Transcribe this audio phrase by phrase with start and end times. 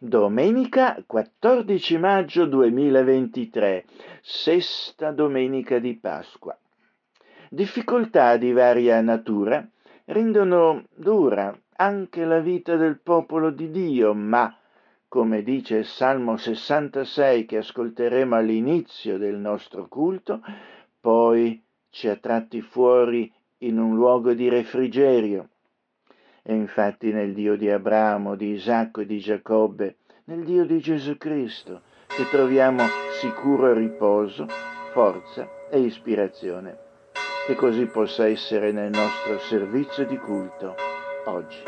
[0.00, 3.84] Domenica 14 maggio 2023,
[4.22, 6.56] sesta domenica di Pasqua.
[7.50, 9.68] Difficoltà di varia natura
[10.04, 14.56] rendono dura anche la vita del popolo di Dio, ma,
[15.08, 20.40] come dice il Salmo 66 che ascolteremo all'inizio del nostro culto,
[21.00, 21.60] poi
[21.90, 25.48] ci ha tratti fuori in un luogo di refrigerio
[26.50, 31.18] e infatti nel Dio di Abramo, di Isacco e di Giacobbe, nel Dio di Gesù
[31.18, 32.84] Cristo, che troviamo
[33.20, 34.46] sicuro riposo,
[34.92, 36.78] forza e ispirazione.
[37.46, 40.74] Che così possa essere nel nostro servizio di culto
[41.26, 41.58] oggi.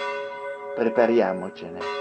[0.75, 2.00] Prepariamocene.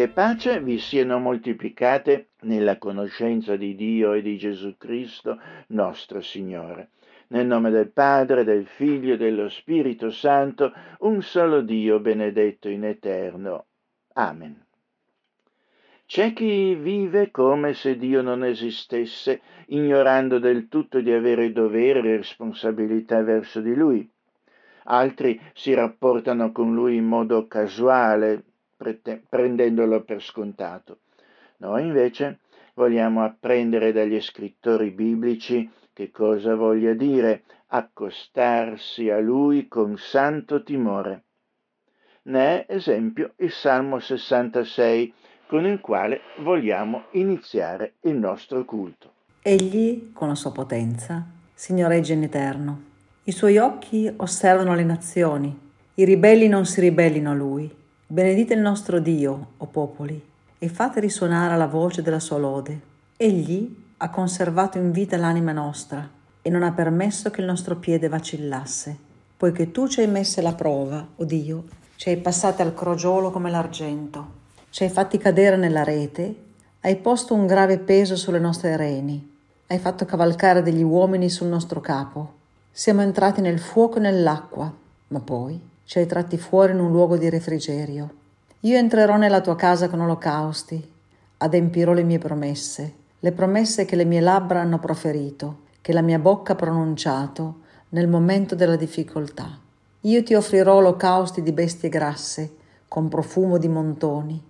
[0.00, 5.38] Grazia e pace vi siano moltiplicate nella conoscenza di Dio e di Gesù Cristo,
[5.68, 6.92] nostro Signore.
[7.28, 12.84] Nel nome del Padre, del Figlio e dello Spirito Santo, un solo Dio benedetto in
[12.84, 13.66] eterno.
[14.14, 14.64] Amen.
[16.06, 22.16] C'è chi vive come se Dio non esistesse, ignorando del tutto di avere dovere e
[22.16, 24.10] responsabilità verso di Lui.
[24.84, 28.44] Altri si rapportano con Lui in modo casuale,
[29.28, 31.00] prendendolo per scontato.
[31.58, 32.38] Noi invece
[32.74, 41.24] vogliamo apprendere dagli scrittori biblici che cosa voglia dire accostarsi a lui con santo timore.
[42.22, 45.12] Ne è esempio il Salmo 66
[45.46, 49.12] con il quale vogliamo iniziare il nostro culto.
[49.42, 52.82] Egli, con la sua potenza, signoreggia in eterno.
[53.24, 55.58] I suoi occhi osservano le nazioni,
[55.94, 57.70] i ribelli non si ribellino a lui.
[58.12, 60.20] Benedite il nostro Dio, o popoli,
[60.58, 62.80] e fate risuonare la voce della sua lode.
[63.16, 66.10] Egli ha conservato in vita l'anima nostra
[66.42, 68.96] e non ha permesso che il nostro piede vacillasse,
[69.36, 73.48] poiché tu ci hai messe la prova, o Dio, ci hai passate al crogiolo come
[73.48, 74.26] l'argento,
[74.70, 76.34] ci hai fatti cadere nella rete,
[76.80, 79.36] hai posto un grave peso sulle nostre reni,
[79.68, 82.32] hai fatto cavalcare degli uomini sul nostro capo.
[82.72, 84.74] Siamo entrati nel fuoco e nell'acqua,
[85.06, 88.14] ma poi ci hai tratti fuori in un luogo di refrigerio.
[88.60, 90.88] Io entrerò nella tua casa con olocausti,
[91.38, 96.20] adempirò le mie promesse, le promesse che le mie labbra hanno proferito, che la mia
[96.20, 99.58] bocca ha pronunciato nel momento della difficoltà.
[100.02, 102.54] Io ti offrirò olocausti di bestie grasse,
[102.86, 104.40] con profumo di montoni,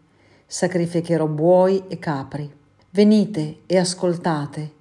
[0.44, 2.52] sacrificherò buoi e capri.
[2.90, 4.72] Venite e ascoltate,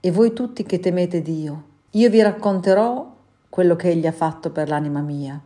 [0.00, 1.62] e voi tutti che temete Dio,
[1.92, 3.10] io vi racconterò
[3.48, 5.40] quello che Egli ha fatto per l'anima mia.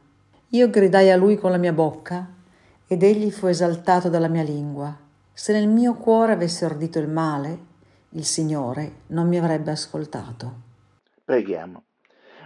[0.52, 2.26] Io gridai a Lui con la mia bocca,
[2.86, 4.96] ed Egli fu esaltato dalla mia lingua.
[5.30, 7.58] Se nel mio cuore avesse ordito il male,
[8.12, 10.52] il Signore non mi avrebbe ascoltato.
[11.22, 11.82] Preghiamo.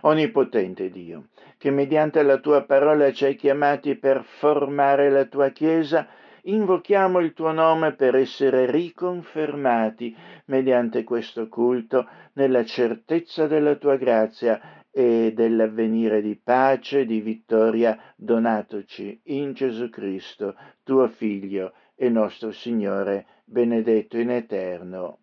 [0.01, 6.09] Onnipotente Dio, che mediante la tua parola ci hai chiamati per formare la tua Chiesa,
[6.43, 10.17] invochiamo il tuo nome per essere riconfermati
[10.47, 17.99] mediante questo culto nella certezza della tua grazia e dell'avvenire di pace e di vittoria
[18.15, 25.21] donatoci in Gesù Cristo, tuo Figlio e nostro Signore, benedetto in eterno.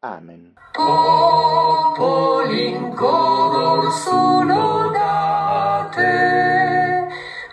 [0.00, 0.52] Amen.
[0.72, 7.08] Popoli in coro sono date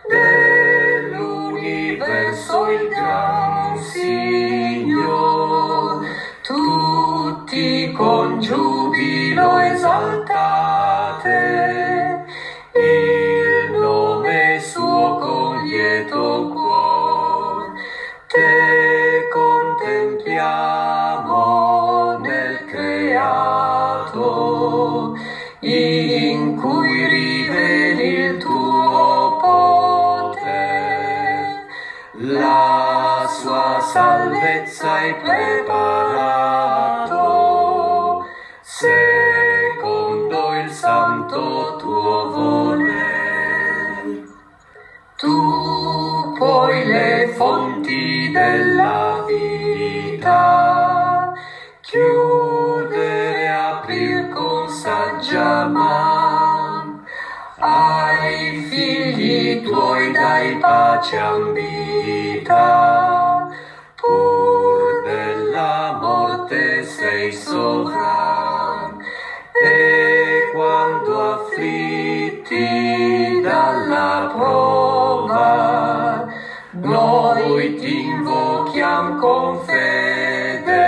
[0.10, 4.86] dell'universo il gran Signor,
[6.42, 10.77] tutti con giubilo esaltate
[34.82, 37.16] hai preparato,
[38.62, 44.24] secondo il santo tuo voler.
[45.16, 51.34] Tu poi le fonti della vita
[51.82, 57.04] chiudere e aprir con saggia man
[57.60, 63.07] ai figli tuoi dai pace ambita
[67.28, 69.04] sei sovran
[69.62, 72.66] e quando afflitti
[73.42, 76.28] dalla prova
[76.72, 80.86] noi ti invochiam con fedezza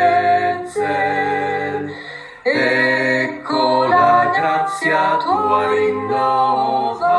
[2.43, 7.17] ecco la grazia tua rinnova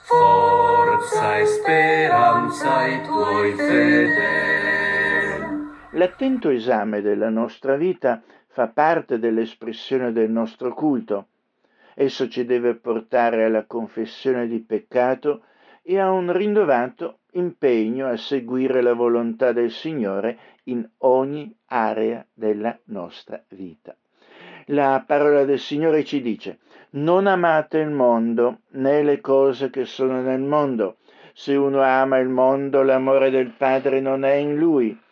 [0.00, 4.65] forza e speranza ai tuoi fedeli
[5.96, 11.28] L'attento esame della nostra vita fa parte dell'espressione del nostro culto.
[11.94, 15.44] Esso ci deve portare alla confessione di peccato
[15.82, 22.78] e a un rinnovato impegno a seguire la volontà del Signore in ogni area della
[22.84, 23.96] nostra vita.
[24.66, 26.58] La parola del Signore ci dice,
[26.90, 30.96] non amate il mondo né le cose che sono nel mondo.
[31.32, 35.04] Se uno ama il mondo, l'amore del Padre non è in lui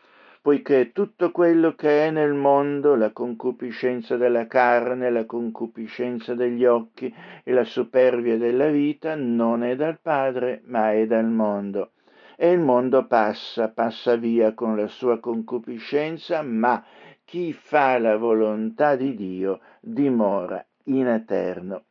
[0.44, 7.10] poiché tutto quello che è nel mondo, la concupiscenza della carne, la concupiscenza degli occhi
[7.42, 11.92] e la superbia della vita, non è dal Padre, ma è dal mondo.
[12.36, 16.84] E il mondo passa, passa via con la sua concupiscenza, ma
[17.24, 21.84] chi fa la volontà di Dio dimora in eterno.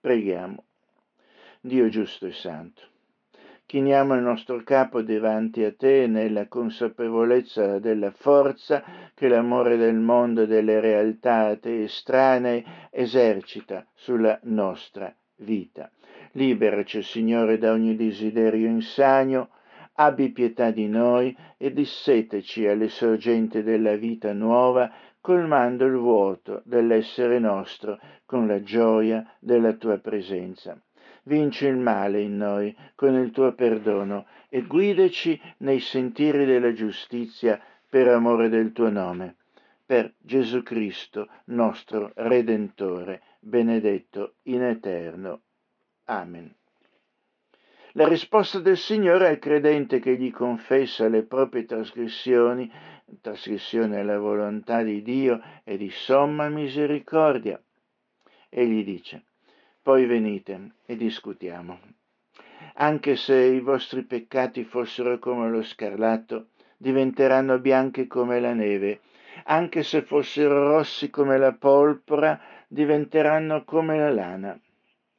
[0.00, 0.62] Preghiamo.
[1.60, 2.90] Dio giusto e santo
[3.70, 8.82] chiniamo il nostro capo davanti a te nella consapevolezza della forza
[9.14, 15.88] che l'amore del mondo e delle realtà a te estranee esercita sulla nostra vita.
[16.32, 19.50] Liberaci, Signore, da ogni desiderio insano,
[19.92, 27.38] abbi pietà di noi e disseteci alle sorgenti della vita nuova, colmando il vuoto dell'essere
[27.38, 30.76] nostro con la gioia della tua presenza
[31.24, 37.60] vinci il male in noi con il tuo perdono e guidaci nei sentieri della giustizia
[37.88, 39.36] per amore del tuo nome.
[39.84, 45.40] Per Gesù Cristo, nostro Redentore, benedetto in eterno.
[46.04, 46.54] Amen.
[47.94, 52.70] La risposta del Signore al credente che gli confessa le proprie trasgressioni,
[53.20, 57.60] trasgressione alla volontà di Dio e di somma misericordia.
[58.48, 59.24] Egli dice,
[59.90, 61.80] poi venite e discutiamo.
[62.74, 69.00] Anche se i vostri peccati fossero come lo scarlatto, diventeranno bianchi come la neve,
[69.46, 74.60] anche se fossero rossi come la polvora, diventeranno come la lana.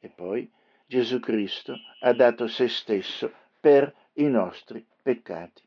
[0.00, 0.50] E poi
[0.86, 5.62] Gesù Cristo ha dato se stesso per i nostri peccati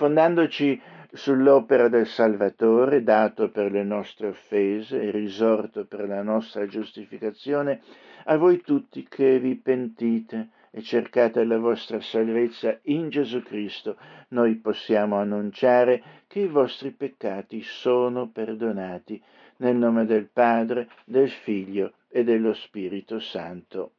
[0.00, 0.80] fondandoci
[1.12, 7.80] sull'opera del Salvatore, dato per le nostre offese e risorto per la nostra giustificazione,
[8.24, 13.96] A voi tutti che vi pentite e cercate la vostra salvezza in Gesù Cristo,
[14.28, 19.20] noi possiamo annunciare che i vostri peccati sono perdonati
[19.56, 23.92] nel nome del Padre, del Figlio e dello Spirito Santo.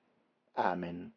[0.54, 1.12] Amen.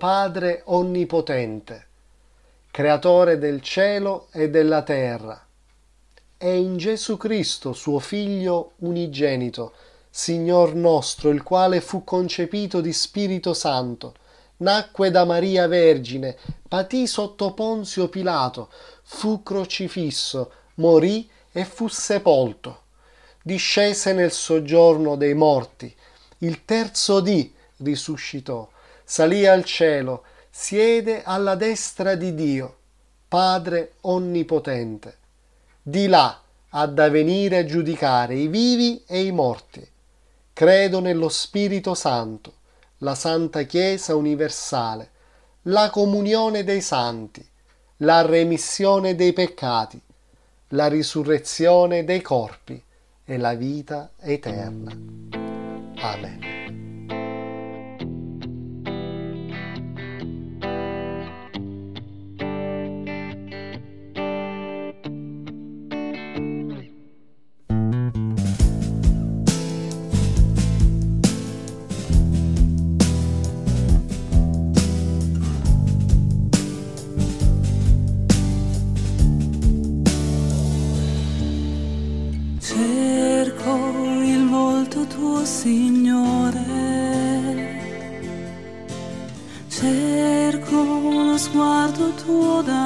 [0.00, 1.86] Padre Onnipotente,
[2.70, 5.38] Creatore del cielo e della terra,
[6.38, 9.74] e in Gesù Cristo, suo Figlio unigenito,
[10.08, 14.14] Signor nostro, il quale fu concepito di Spirito Santo,
[14.58, 16.34] nacque da Maria Vergine,
[16.66, 18.70] patì sotto Ponzio Pilato,
[19.02, 22.84] fu crocifisso, morì e fu sepolto.
[23.42, 25.94] Discese nel soggiorno dei morti,
[26.38, 28.66] il terzo dì risuscitò,
[29.10, 32.76] salì al cielo, siede alla destra di Dio,
[33.26, 35.16] Padre Onnipotente.
[35.82, 39.84] Di là ha da venire a giudicare i vivi e i morti.
[40.52, 42.52] Credo nello Spirito Santo,
[42.98, 45.10] la Santa Chiesa universale,
[45.62, 47.44] la comunione dei santi,
[47.98, 50.00] la remissione dei peccati,
[50.68, 52.80] la risurrezione dei corpi
[53.24, 54.92] e la vita eterna.
[55.96, 56.79] Amen.
[85.60, 86.56] Signore,
[89.68, 90.76] cerco
[91.26, 92.79] lo sguardo tuo da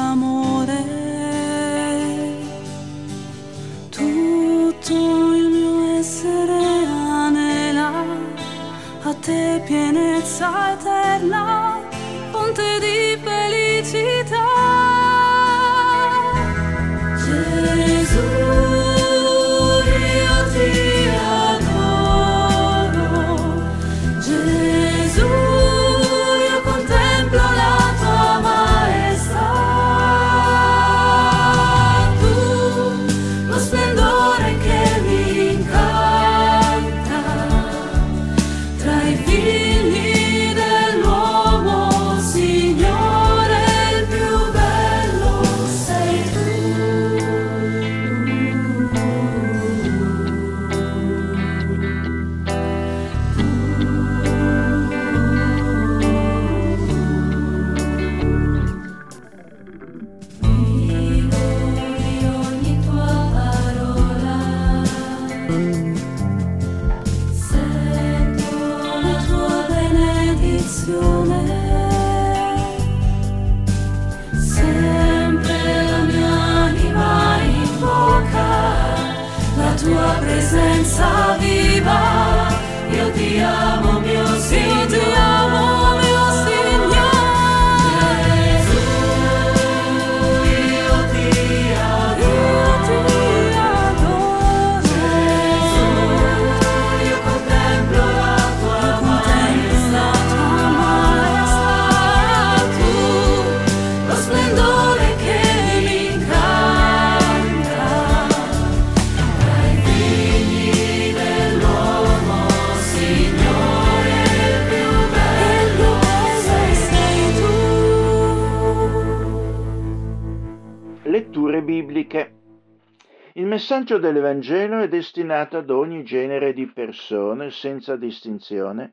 [123.64, 128.92] Messaggio dell'Evangelo è destinato ad ogni genere di persone senza distinzione,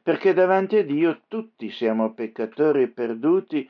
[0.00, 3.68] perché davanti a Dio tutti siamo peccatori perduti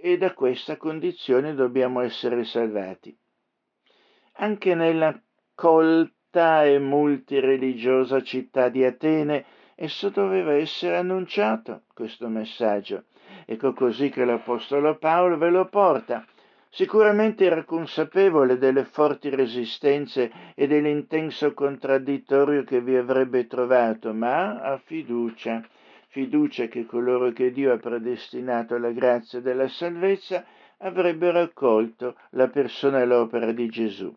[0.00, 3.16] e da questa condizione dobbiamo essere salvati.
[4.38, 5.16] Anche nella
[5.54, 9.44] colta e multireligiosa città di Atene
[9.76, 13.04] esso doveva essere annunciato, questo messaggio.
[13.46, 16.26] Ecco così che l'Apostolo Paolo ve lo porta
[16.74, 24.76] Sicuramente era consapevole delle forti resistenze e dell'intenso contraddittorio che vi avrebbe trovato, ma ha
[24.78, 25.64] fiducia,
[26.08, 30.44] fiducia che coloro che Dio ha predestinato alla grazia della salvezza
[30.78, 34.12] avrebbero accolto la persona e l'opera di Gesù.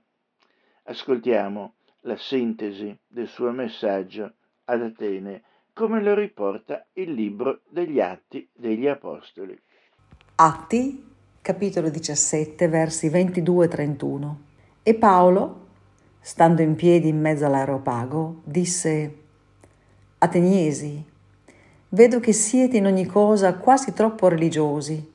[0.86, 4.34] Ascoltiamo la sintesi del suo messaggio
[4.66, 9.56] ad Atene, come lo riporta il libro degli Atti degli Apostoli.
[10.38, 11.16] Atti
[11.48, 14.34] capitolo 17, versi 22-31.
[14.84, 15.68] E Paolo,
[16.20, 19.16] stando in piedi in mezzo all'aeropago, disse,
[20.18, 21.02] Ateniesi,
[21.88, 25.10] vedo che siete in ogni cosa quasi troppo religiosi,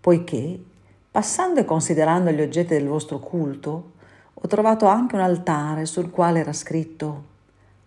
[0.00, 0.62] poiché,
[1.10, 3.90] passando e considerando gli oggetti del vostro culto,
[4.34, 7.24] ho trovato anche un altare sul quale era scritto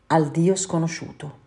[0.08, 1.38] al Dio sconosciuto.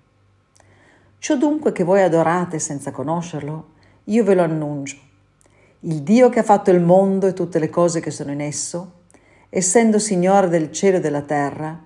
[1.18, 3.72] Ciò dunque che voi adorate senza conoscerlo,
[4.04, 5.12] io ve lo annuncio
[5.86, 9.02] il Dio che ha fatto il mondo e tutte le cose che sono in esso,
[9.50, 11.78] essendo Signore del cielo e della terra,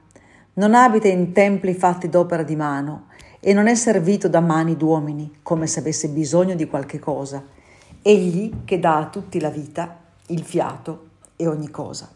[0.54, 3.06] non abita in templi fatti d'opera di mano
[3.40, 7.44] e non è servito da mani d'uomini come se avesse bisogno di qualche cosa.
[8.00, 12.08] Egli che dà a tutti la vita, il fiato e ogni cosa.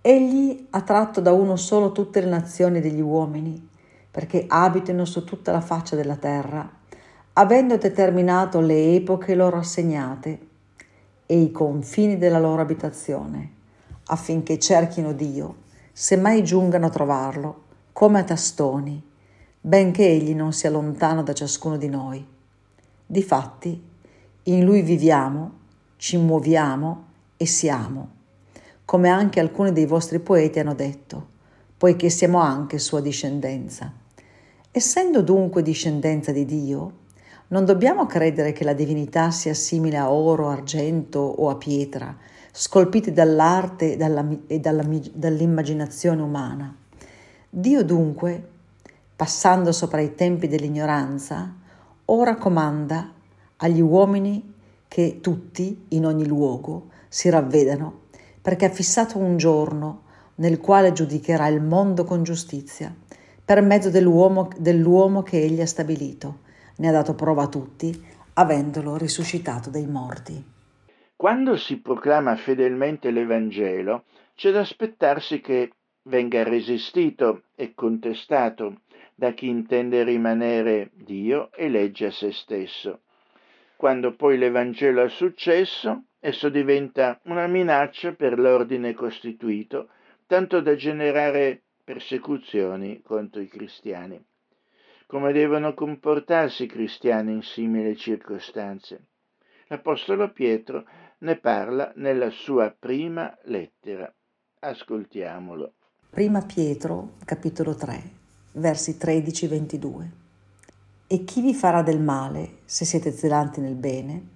[0.00, 3.68] Egli ha tratto da uno solo tutte le nazioni degli uomini,
[4.12, 6.70] perché abitino su tutta la faccia della terra,
[7.32, 10.45] avendo determinato le epoche loro assegnate
[11.26, 13.50] e i confini della loro abitazione,
[14.06, 17.62] affinché cerchino Dio, se mai giungano a trovarlo,
[17.92, 19.02] come a tastoni,
[19.60, 22.24] benché egli non sia lontano da ciascuno di noi.
[23.04, 23.82] Difatti,
[24.44, 25.52] in lui viviamo,
[25.96, 27.04] ci muoviamo
[27.36, 28.10] e siamo,
[28.84, 31.34] come anche alcuni dei vostri poeti hanno detto,
[31.76, 33.92] poiché siamo anche sua discendenza.
[34.70, 36.92] Essendo dunque discendenza di Dio,
[37.48, 42.16] non dobbiamo credere che la divinità sia simile a oro, argento o a pietra,
[42.50, 46.74] scolpiti dall'arte e, dalla, e dalla, dall'immaginazione umana.
[47.48, 48.48] Dio dunque,
[49.14, 51.54] passando sopra i tempi dell'ignoranza,
[52.06, 53.12] ora comanda
[53.58, 54.54] agli uomini
[54.88, 58.00] che tutti, in ogni luogo, si ravvedano,
[58.42, 60.02] perché ha fissato un giorno
[60.36, 62.92] nel quale giudicherà il mondo con giustizia,
[63.44, 66.44] per mezzo dell'uomo, dell'uomo che egli ha stabilito
[66.78, 67.94] ne ha dato prova a tutti,
[68.34, 70.54] avendolo risuscitato dai morti.
[71.16, 78.82] Quando si proclama fedelmente l'Evangelo, c'è da aspettarsi che venga resistito e contestato
[79.14, 83.00] da chi intende rimanere Dio e legge a se stesso.
[83.76, 89.88] Quando poi l'Evangelo ha successo, esso diventa una minaccia per l'ordine costituito,
[90.26, 94.22] tanto da generare persecuzioni contro i cristiani
[95.06, 99.06] come devono comportarsi i cristiani in simili circostanze.
[99.68, 100.84] L'Apostolo Pietro
[101.18, 104.12] ne parla nella sua prima lettera.
[104.58, 105.74] Ascoltiamolo.
[106.10, 108.02] Prima Pietro, capitolo 3,
[108.52, 110.08] versi 13-22.
[111.06, 114.34] E chi vi farà del male se siete zelanti nel bene?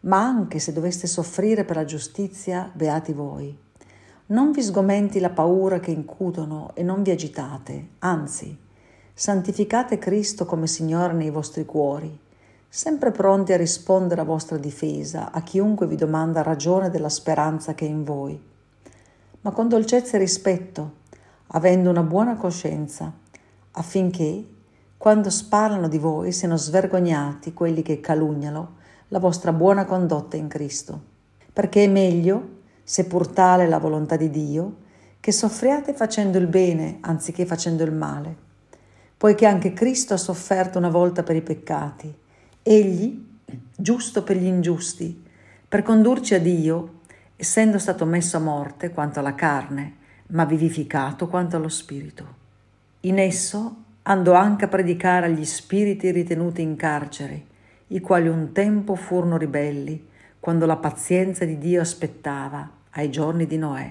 [0.00, 3.56] Ma anche se doveste soffrire per la giustizia, beati voi.
[4.26, 8.56] Non vi sgomenti la paura che incutono e non vi agitate, anzi,
[9.16, 12.18] santificate Cristo come Signore nei vostri cuori,
[12.68, 17.86] sempre pronti a rispondere a vostra difesa a chiunque vi domanda ragione della speranza che
[17.86, 18.36] è in voi,
[19.42, 20.94] ma con dolcezza e rispetto,
[21.48, 23.12] avendo una buona coscienza,
[23.70, 24.44] affinché,
[24.98, 31.00] quando sparlano di voi, siano svergognati quelli che calunniano la vostra buona condotta in Cristo.
[31.52, 32.48] Perché è meglio,
[32.82, 34.76] seppur tale la volontà di Dio,
[35.20, 38.42] che soffriate facendo il bene anziché facendo il male
[39.24, 42.14] poiché anche Cristo ha sofferto una volta per i peccati,
[42.62, 43.26] egli,
[43.74, 45.24] giusto per gli ingiusti,
[45.66, 47.00] per condurci a Dio,
[47.34, 49.94] essendo stato messo a morte quanto alla carne,
[50.26, 52.26] ma vivificato quanto allo spirito.
[53.00, 57.44] In esso andò anche a predicare agli spiriti ritenuti in carcere,
[57.86, 60.06] i quali un tempo furono ribelli,
[60.38, 63.90] quando la pazienza di Dio aspettava ai giorni di Noè,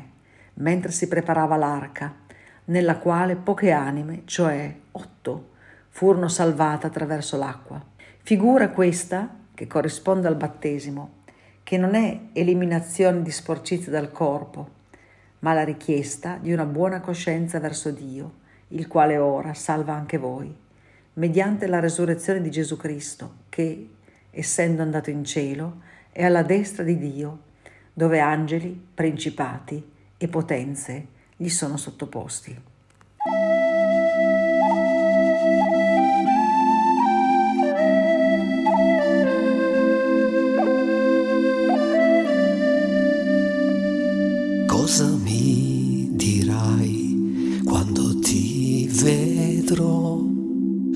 [0.57, 2.21] mentre si preparava l'arca,
[2.65, 5.51] nella quale poche anime, cioè otto,
[5.89, 7.83] furono salvate attraverso l'acqua.
[8.21, 11.21] Figura questa, che corrisponde al battesimo,
[11.63, 14.81] che non è eliminazione di sporcizia dal corpo,
[15.39, 20.55] ma la richiesta di una buona coscienza verso Dio, il quale ora salva anche voi,
[21.13, 23.89] mediante la resurrezione di Gesù Cristo, che,
[24.31, 27.39] essendo andato in cielo, è alla destra di Dio,
[27.93, 31.07] dove angeli, principati e potenze
[31.43, 32.57] gli sono sottoposti.
[44.65, 50.21] Cosa mi dirai quando ti vedrò?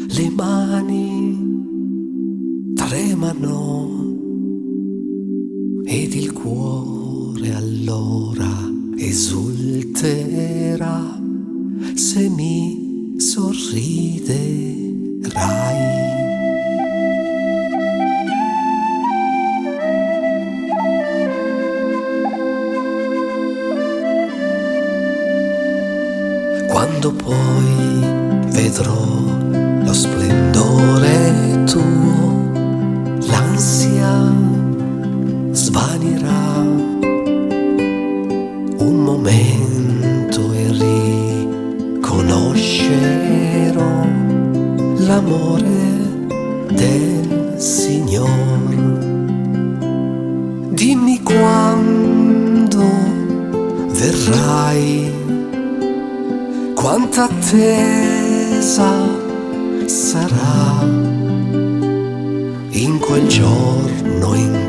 [0.07, 1.45] Le mani
[2.73, 4.15] tremano
[5.83, 8.66] ed il cuore allora
[8.97, 10.85] esulterà
[11.93, 14.65] se mi sorriderai.
[26.67, 28.01] Quando poi
[28.49, 29.05] vedrò
[29.83, 32.49] lo splendore tuo,
[33.27, 34.33] l'ansia
[35.51, 36.86] svanirà
[39.27, 40.71] momento e
[41.99, 42.45] riconoscerò
[44.99, 45.65] l'amore
[46.71, 48.75] del Signore.
[50.69, 52.85] Dimmi quando
[53.89, 55.11] verrai
[56.73, 58.93] quanta attesa
[59.85, 60.85] sarà
[62.69, 64.66] in quel giorno in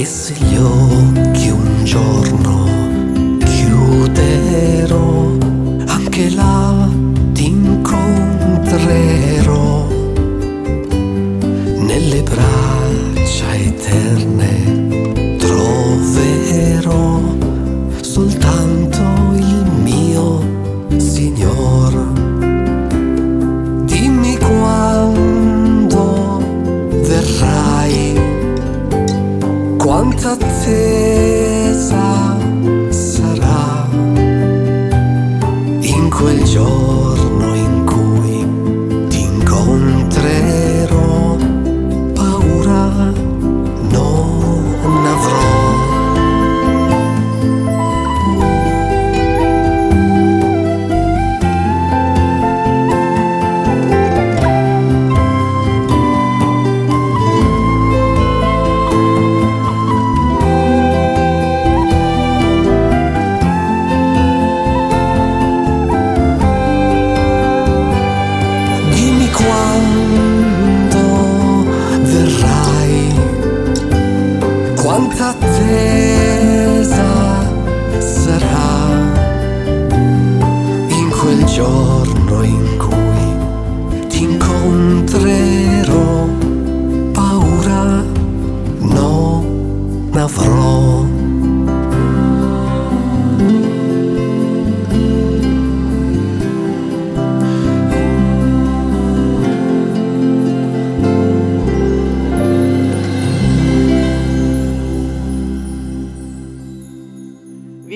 [0.00, 0.32] E se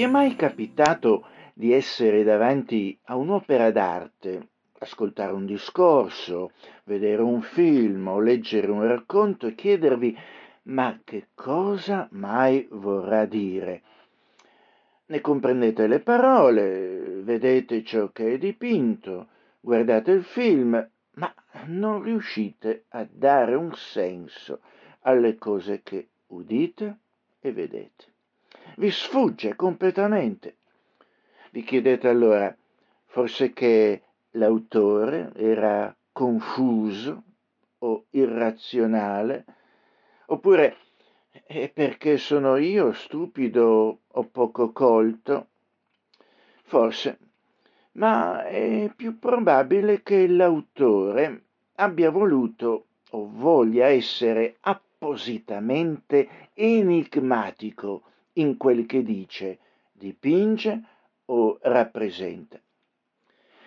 [0.04, 4.48] è mai capitato di essere davanti a un'opera d'arte,
[4.80, 6.52] ascoltare un discorso,
[6.84, 10.16] vedere un film o leggere un racconto e chiedervi
[10.64, 13.82] ma che cosa mai vorrà dire?
[15.06, 19.28] Ne comprendete le parole, vedete ciò che è dipinto,
[19.60, 21.34] guardate il film, ma
[21.66, 24.60] non riuscite a dare un senso
[25.00, 26.98] alle cose che udite
[27.40, 28.13] e vedete.
[28.76, 30.56] Vi sfugge completamente.
[31.52, 32.52] Vi chiedete allora,
[33.06, 37.22] forse che l'autore era confuso
[37.78, 39.44] o irrazionale,
[40.26, 40.76] oppure
[41.46, 45.46] è perché sono io stupido o poco colto?
[46.64, 47.18] Forse,
[47.92, 51.44] ma è più probabile che l'autore
[51.76, 58.02] abbia voluto o voglia essere appositamente enigmatico
[58.34, 59.58] in quel che dice,
[59.92, 60.82] dipinge
[61.26, 62.60] o rappresenta.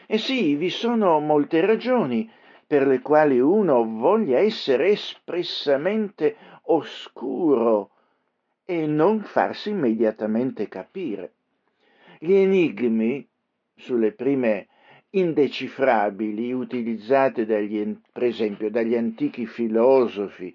[0.05, 2.29] E sì, vi sono molte ragioni
[2.65, 7.91] per le quali uno voglia essere espressamente oscuro
[8.65, 11.33] e non farsi immediatamente capire.
[12.19, 13.25] Gli enigmi
[13.75, 14.67] sulle prime
[15.11, 20.53] indecifrabili utilizzate dagli, per esempio dagli antichi filosofi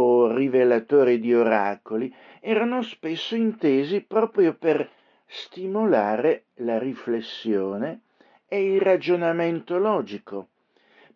[0.00, 4.88] o rivelatori di oracoli erano spesso intesi proprio per
[5.26, 8.02] stimolare la riflessione
[8.46, 10.48] e il ragionamento logico,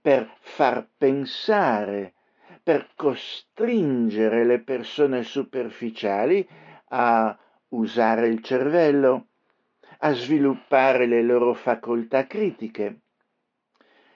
[0.00, 2.14] per far pensare,
[2.62, 6.46] per costringere le persone superficiali
[6.88, 7.36] a
[7.68, 9.26] usare il cervello,
[9.98, 12.98] a sviluppare le loro facoltà critiche.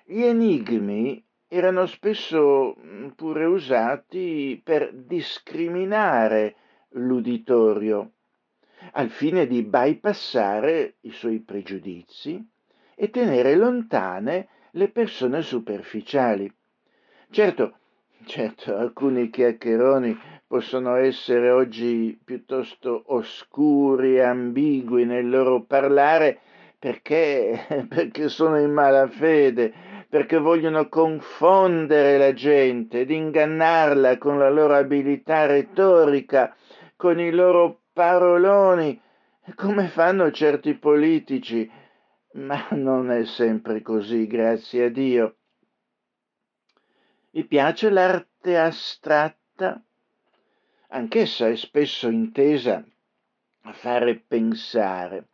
[0.05, 6.56] Gli enigmi erano spesso mm, pure usati per discriminare
[6.90, 8.12] l'uditorio,
[8.92, 12.44] al fine di bypassare i suoi pregiudizi
[12.94, 16.52] e tenere lontane le persone superficiali.
[17.30, 17.78] Certo,
[18.24, 26.38] certo, alcuni chiacchieroni possono essere oggi piuttosto oscuri e ambigui nel loro parlare
[26.78, 29.72] perché, perché sono in malafede,
[30.09, 36.55] perché vogliono confondere la gente ed ingannarla con la loro abilità retorica,
[36.97, 39.01] con i loro paroloni,
[39.55, 41.71] come fanno certi politici.
[42.33, 45.37] Ma non è sempre così, grazie a Dio.
[47.31, 49.83] Mi piace l'arte astratta?
[50.88, 52.85] Anch'essa è spesso intesa
[53.62, 55.29] a fare pensare.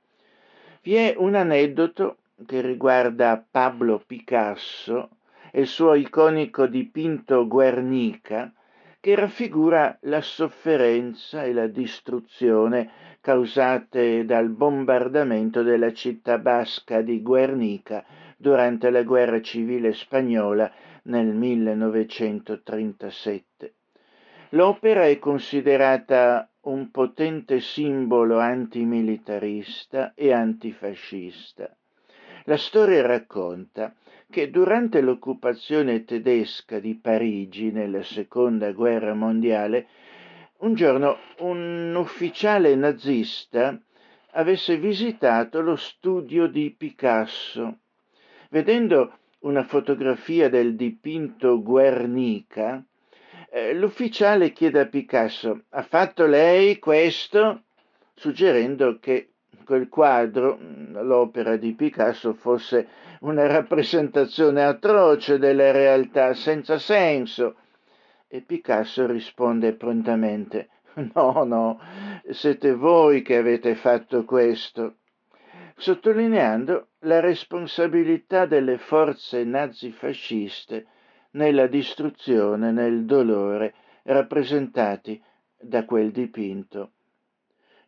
[0.83, 5.11] Vi è un aneddoto che riguarda Pablo Picasso
[5.51, 8.53] e il suo iconico dipinto Guernica,
[9.01, 18.05] che raffigura la sofferenza e la distruzione causate dal bombardamento della città basca di Guernica
[18.37, 20.71] durante la guerra civile spagnola
[21.05, 23.75] nel 1937.
[24.51, 31.75] L'opera è considerata un potente simbolo antimilitarista e antifascista.
[32.47, 33.95] La storia racconta
[34.29, 39.87] che durante l'occupazione tedesca di Parigi nella seconda guerra mondiale,
[40.59, 43.79] un giorno un ufficiale nazista
[44.33, 47.79] avesse visitato lo studio di Picasso.
[48.49, 52.83] Vedendo una fotografia del dipinto Guernica,
[53.51, 57.63] eh, l'ufficiale chiede a Picasso, ha fatto lei questo?
[58.15, 59.32] suggerendo che
[59.65, 62.89] quel quadro, mm, l'opera di Picasso, fosse
[63.21, 67.57] una rappresentazione atroce della realtà senza senso.
[68.29, 70.69] E Picasso risponde prontamente,
[71.15, 71.81] no, no,
[72.31, 74.97] siete voi che avete fatto questo,
[75.77, 80.87] sottolineando la responsabilità delle forze nazifasciste
[81.33, 85.23] nella distruzione, nel dolore rappresentati
[85.59, 86.93] da quel dipinto.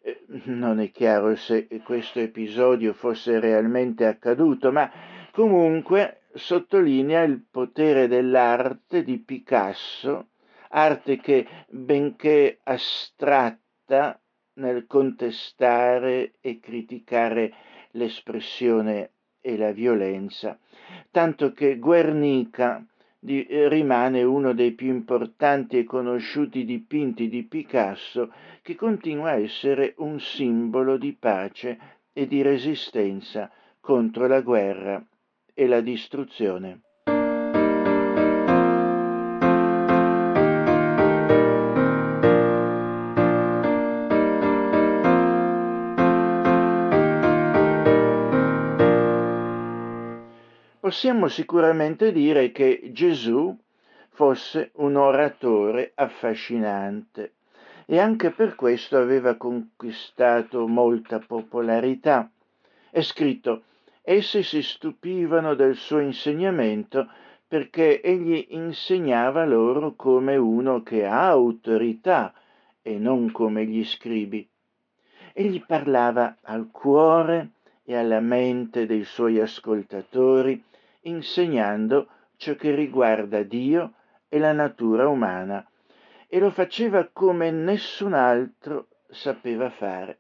[0.07, 4.90] Eh, non è chiaro se questo episodio fosse realmente accaduto, ma
[5.33, 10.29] comunque sottolinea il potere dell'arte di Picasso,
[10.69, 14.21] arte che, benché astratta
[14.57, 17.55] nel contestare e criticare
[17.93, 20.59] l'espressione e la violenza,
[21.11, 22.85] tanto che Guernica
[23.24, 29.38] di, eh, rimane uno dei più importanti e conosciuti dipinti di Picasso che continua a
[29.38, 31.78] essere un simbolo di pace
[32.12, 35.02] e di resistenza contro la guerra
[35.54, 36.80] e la distruzione.
[50.85, 53.59] Possiamo sicuramente dire che Gesù
[54.11, 57.37] fosse un oratore affascinante
[57.87, 62.31] e anche per questo aveva conquistato molta popolarità.
[62.90, 63.62] È scritto,
[64.03, 67.09] essi si stupivano del suo insegnamento
[67.49, 72.35] perché egli insegnava loro come uno che ha autorità
[72.83, 74.47] e non come gli scribi.
[75.33, 77.53] Egli parlava al cuore
[77.85, 80.62] e alla mente dei suoi ascoltatori
[81.05, 83.95] insegnando ciò che riguarda Dio
[84.29, 85.67] e la natura umana
[86.29, 90.19] e lo faceva come nessun altro sapeva fare.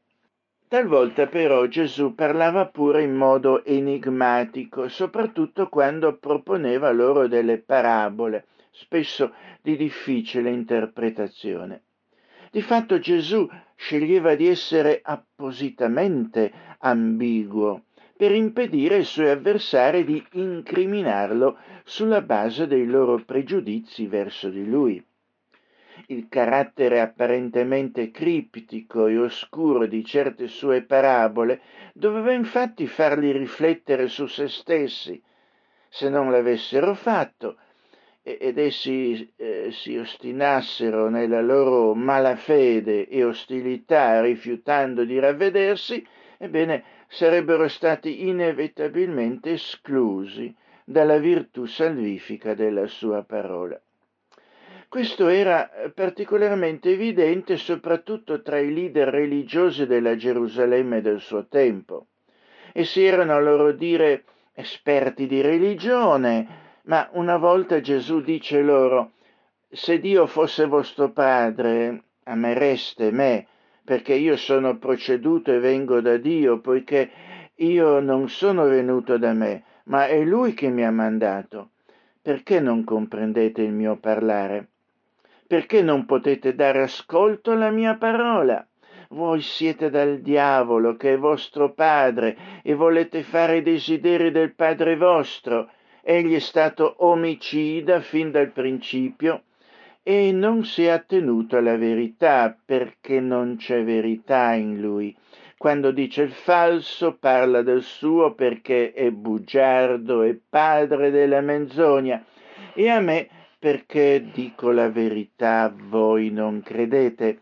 [0.68, 9.32] Talvolta però Gesù parlava pure in modo enigmatico, soprattutto quando proponeva loro delle parabole, spesso
[9.62, 11.82] di difficile interpretazione.
[12.50, 17.82] Di fatto Gesù sceglieva di essere appositamente ambiguo
[18.24, 25.04] per impedire ai suoi avversari di incriminarlo sulla base dei loro pregiudizi verso di lui.
[26.06, 31.60] Il carattere apparentemente criptico e oscuro di certe sue parabole
[31.92, 35.22] doveva infatti farli riflettere su se stessi.
[35.90, 37.58] Se non l'avessero fatto,
[38.22, 46.02] ed essi eh, si ostinassero nella loro malafede e ostilità rifiutando di ravvedersi,
[46.38, 50.52] ebbene sarebbero stati inevitabilmente esclusi
[50.84, 53.80] dalla virtù salvifica della sua parola.
[54.88, 62.06] Questo era particolarmente evidente soprattutto tra i leader religiosi della Gerusalemme del suo tempo.
[62.72, 69.12] Essi erano a loro dire esperti di religione, ma una volta Gesù dice loro,
[69.70, 73.46] se Dio fosse vostro padre, amereste me,
[73.84, 77.10] perché io sono proceduto e vengo da Dio, poiché
[77.56, 81.70] io non sono venuto da me, ma è Lui che mi ha mandato.
[82.22, 84.68] Perché non comprendete il mio parlare?
[85.46, 88.66] Perché non potete dare ascolto alla mia parola?
[89.10, 94.96] Voi siete dal diavolo, che è vostro padre, e volete fare i desideri del padre
[94.96, 95.70] vostro.
[96.00, 99.42] Egli è stato omicida fin dal principio
[100.06, 105.16] e non si è attenuto alla verità perché non c'è verità in lui.
[105.56, 112.22] Quando dice il falso parla del suo perché è bugiardo e padre della menzogna
[112.74, 117.40] e a me perché dico la verità voi non credete.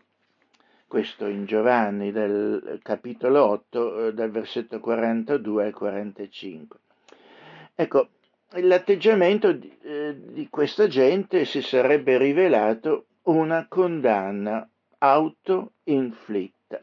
[0.87, 6.79] Questo in Giovanni del capitolo 8 dal versetto 42 al 45.
[7.75, 8.09] Ecco,
[8.55, 16.81] l'atteggiamento di, eh, di questa gente si sarebbe rivelato una condanna auto-inflitta.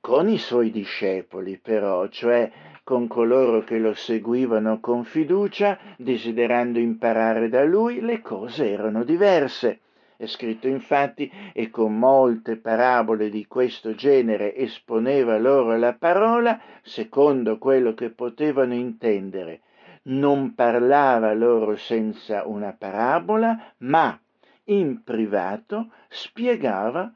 [0.00, 2.50] Con i suoi discepoli, però, cioè
[2.84, 9.80] con coloro che lo seguivano con fiducia, desiderando imparare da lui, le cose erano diverse.
[10.16, 17.58] È scritto infatti, e con molte parabole di questo genere esponeva loro la parola, secondo
[17.58, 19.60] quello che potevano intendere,
[20.06, 24.18] non parlava loro senza una parabola, ma
[24.64, 27.12] in privato spiegava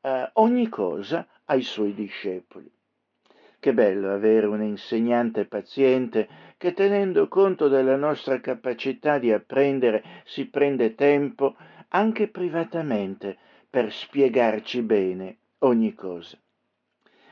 [0.00, 2.70] eh, ogni cosa ai suoi discepoli.
[3.58, 10.46] Che bello avere un insegnante paziente che tenendo conto della nostra capacità di apprendere si
[10.46, 11.56] prende tempo
[11.88, 13.36] anche privatamente
[13.68, 16.36] per spiegarci bene ogni cosa.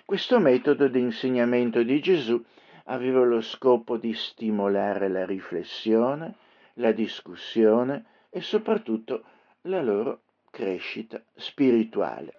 [0.04, 2.42] Questo metodo di insegnamento di Gesù
[2.90, 6.34] aveva lo scopo di stimolare la riflessione,
[6.74, 9.22] la discussione e soprattutto
[9.62, 12.34] la loro crescita spirituale.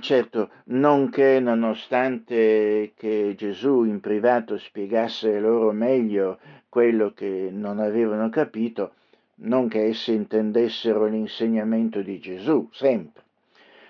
[0.00, 8.28] Certo, non che nonostante che Gesù in privato spiegasse loro meglio quello che non avevano
[8.28, 8.92] capito,
[9.36, 13.22] non che essi intendessero l'insegnamento di Gesù, sempre.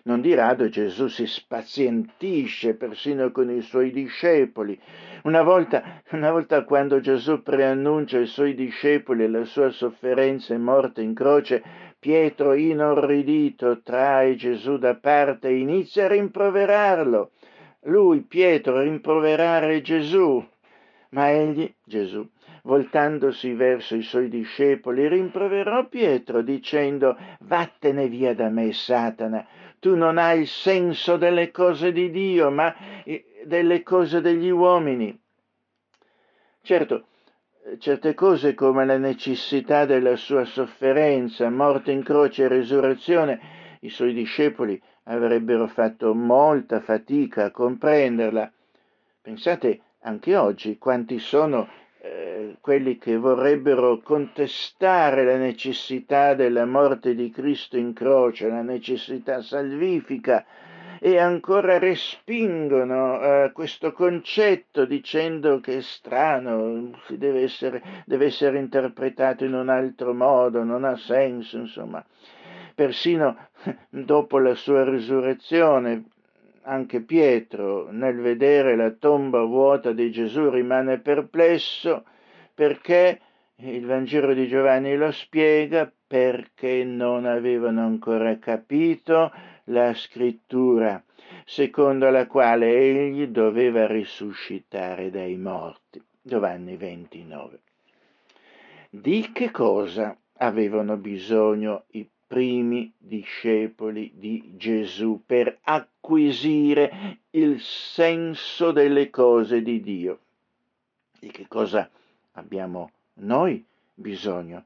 [0.06, 4.78] Non di rado Gesù si spazientisce persino con i suoi discepoli.
[5.22, 11.02] Una volta, una volta quando Gesù preannuncia ai suoi discepoli la sua sofferenza e morte
[11.02, 11.60] in croce,
[12.06, 17.32] Pietro, inorridito, trae Gesù da parte e inizia a rimproverarlo.
[17.86, 20.40] Lui, Pietro, rimproverare Gesù.
[21.08, 22.24] Ma egli, Gesù,
[22.62, 29.44] voltandosi verso i suoi discepoli, rimproverò Pietro dicendo, vattene via da me, Satana,
[29.80, 32.72] tu non hai il senso delle cose di Dio, ma
[33.44, 35.20] delle cose degli uomini.
[36.62, 37.06] Certo,
[37.78, 43.40] certe cose come la necessità della sua sofferenza, morte in croce e risurrezione,
[43.80, 48.50] i suoi discepoli avrebbero fatto molta fatica a comprenderla.
[49.20, 51.68] Pensate anche oggi quanti sono
[52.00, 59.42] eh, quelli che vorrebbero contestare la necessità della morte di Cristo in croce, la necessità
[59.42, 60.44] salvifica
[61.00, 69.44] e ancora respingono eh, questo concetto dicendo che è strano, deve essere, deve essere interpretato
[69.44, 72.04] in un altro modo, non ha senso, insomma.
[72.74, 73.48] Persino
[73.88, 76.04] dopo la sua risurrezione,
[76.62, 82.04] anche Pietro, nel vedere la tomba vuota di Gesù, rimane perplesso
[82.54, 83.20] perché
[83.56, 89.32] il Vangelo di Giovanni lo spiega perché non avevano ancora capito
[89.66, 91.02] la scrittura,
[91.44, 96.02] secondo la quale egli doveva risuscitare dai morti.
[96.20, 97.60] Giovanni 29.
[98.90, 109.10] Di che cosa avevano bisogno i primi discepoli di Gesù per acquisire il senso delle
[109.10, 110.18] cose di Dio?
[111.18, 111.88] Di che cosa
[112.32, 113.64] abbiamo noi
[113.94, 114.64] bisogno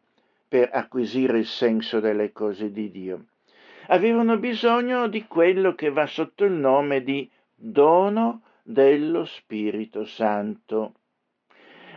[0.48, 3.24] per acquisire il senso delle cose di Dio?
[3.92, 10.94] Avevano bisogno di quello che va sotto il nome di dono dello Spirito Santo.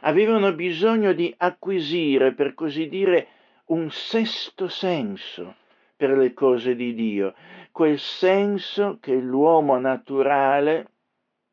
[0.02, 3.28] Avevano bisogno di acquisire, per così dire,
[3.66, 5.58] un sesto senso
[5.96, 7.36] per le cose di Dio,
[7.72, 10.88] quel senso che l'uomo naturale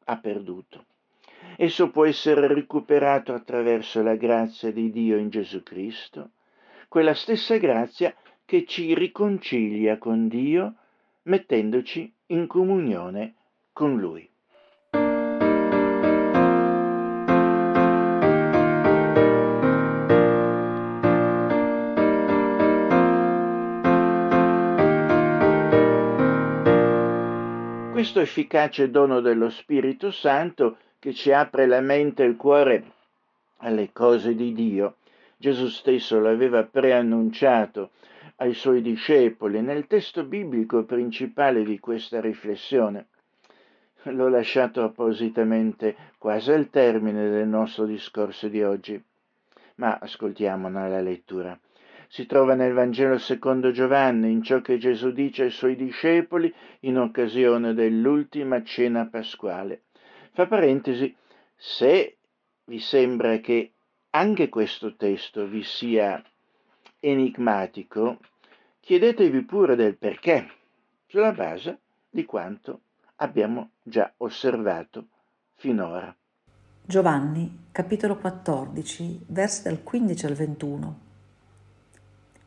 [0.05, 0.87] ha perduto.
[1.59, 6.31] Esso può essere recuperato attraverso la grazia di Dio in Gesù Cristo,
[6.89, 8.15] quella stessa grazia
[8.51, 10.75] che ci riconcilia con Dio
[11.23, 13.35] mettendoci in comunione
[13.73, 14.29] con Lui.
[27.93, 32.85] Questo efficace dono dello Spirito Santo che ci apre la mente e il cuore
[33.59, 34.97] alle cose di Dio,
[35.37, 37.91] Gesù stesso l'aveva preannunciato
[38.41, 43.09] ai suoi discepoli nel testo biblico principale di questa riflessione.
[44.05, 49.03] L'ho lasciato appositamente quasi al termine del nostro discorso di oggi,
[49.77, 51.59] ma ascoltiamone la lettura.
[52.09, 56.99] Si trova nel Vangelo secondo Giovanni, in ciò che Gesù dice ai suoi discepoli in
[56.99, 59.83] occasione dell'ultima cena pasquale.
[60.33, 61.15] Fa parentesi,
[61.55, 62.17] se
[62.65, 63.73] vi sembra che
[64.11, 66.25] anche questo testo vi sia
[67.01, 68.19] enigmatico,
[68.81, 70.49] chiedetevi pure del perché,
[71.07, 71.79] sulla base
[72.09, 72.81] di quanto
[73.17, 75.07] abbiamo già osservato
[75.57, 76.15] finora.
[76.85, 81.01] Giovanni, capitolo 14, versi dal 15 al 21.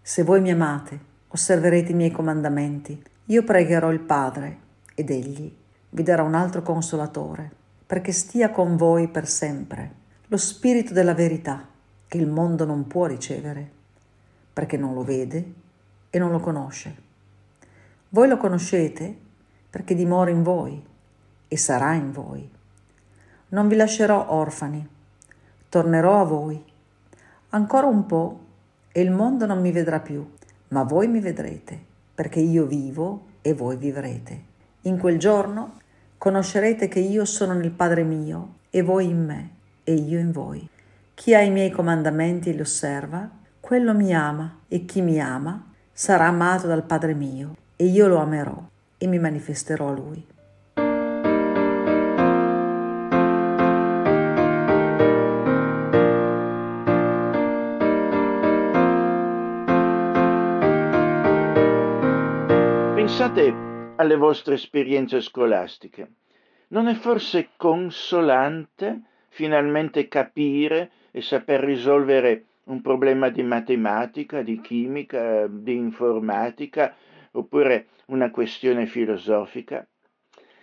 [0.01, 3.01] Se voi mi amate, osserverete i miei comandamenti.
[3.25, 4.59] Io pregherò il Padre
[4.95, 5.61] ed egli
[5.93, 7.51] vi darà un altro consolatore,
[7.85, 9.91] perché stia con voi per sempre,
[10.27, 11.67] lo Spirito della verità,
[12.07, 13.71] che il mondo non può ricevere,
[14.53, 15.53] perché non lo vede
[16.09, 16.95] e non lo conosce.
[18.09, 19.17] Voi lo conoscete
[19.69, 20.81] perché dimora in voi
[21.47, 22.47] e sarà in voi.
[23.49, 24.87] Non vi lascerò orfani,
[25.69, 26.63] tornerò a voi.
[27.49, 28.39] Ancora un po'
[28.91, 30.27] e il mondo non mi vedrà più,
[30.69, 31.79] ma voi mi vedrete,
[32.13, 34.43] perché io vivo e voi vivrete.
[34.81, 35.79] In quel giorno
[36.17, 39.49] conoscerete che io sono nel Padre mio e voi in me
[39.83, 40.67] e io in voi.
[41.13, 43.29] Chi ha i miei comandamenti e li osserva,
[43.73, 48.17] quello mi ama e chi mi ama sarà amato dal Padre mio e io lo
[48.17, 48.55] amerò
[48.99, 50.27] e mi manifesterò a lui.
[62.93, 63.55] Pensate
[63.95, 66.11] alle vostre esperienze scolastiche.
[66.67, 75.47] Non è forse consolante finalmente capire e saper risolvere un problema di matematica, di chimica,
[75.47, 76.95] di informatica,
[77.31, 79.85] oppure una questione filosofica.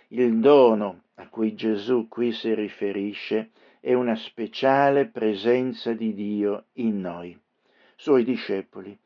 [0.09, 6.99] Il dono a cui Gesù qui si riferisce è una speciale presenza di Dio in
[7.01, 7.37] noi,
[7.95, 8.97] suoi discepoli,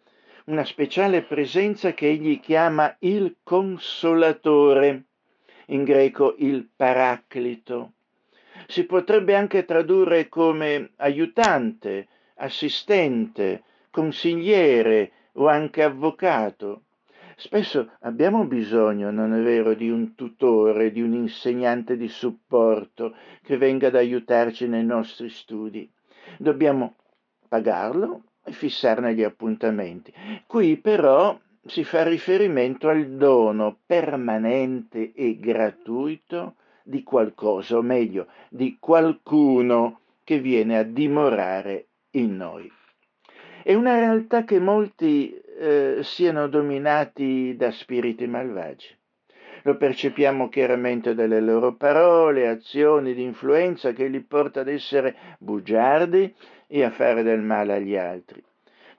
[0.46, 5.06] una speciale presenza che egli chiama il consolatore,
[5.68, 7.94] in greco il paraclito.
[8.68, 16.82] Si potrebbe anche tradurre come aiutante, assistente, consigliere o anche avvocato.
[17.38, 23.58] Spesso abbiamo bisogno, non è vero, di un tutore, di un insegnante di supporto che
[23.58, 25.90] venga ad aiutarci nei nostri studi.
[26.38, 26.96] Dobbiamo
[27.48, 30.14] pagarlo e fissarne gli appuntamenti.
[30.46, 38.78] Qui però si fa riferimento al dono permanente e gratuito di qualcosa, o meglio, di
[38.80, 42.72] qualcuno che viene a dimorare in noi.
[43.64, 48.96] È una realtà che molti eh, siano dominati da spiriti malvagi.
[49.64, 56.32] Lo percepiamo chiaramente dalle loro parole, azioni di influenza che li porta ad essere bugiardi
[56.68, 58.44] e a fare del male agli altri.